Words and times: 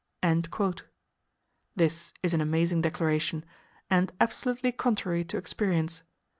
This 1.75 2.11
is 2.23 2.33
an 2.33 2.41
amazing 2.41 2.81
declaration; 2.81 3.45
and 3.87 4.11
absolutely 4.19 4.71
contrary 4.71 5.23
to 5.25 5.37
experience. 5.37 6.01